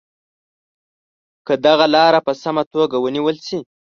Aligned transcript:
که 1.45 1.53
دغه 1.65 1.85
لاره 1.93 2.19
په 2.27 2.33
سمه 2.43 2.63
توګه 2.73 2.95
ونیول 2.99 3.37
شي. 3.47 3.59